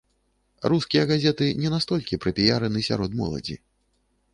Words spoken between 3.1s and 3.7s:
моладзі.